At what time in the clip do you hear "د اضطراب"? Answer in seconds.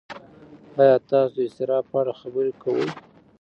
1.35-1.83